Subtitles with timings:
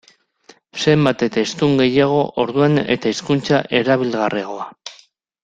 [0.85, 4.69] Zenbat eta hiztun gehiago, orduan eta hizkuntza erabilgarriagoa.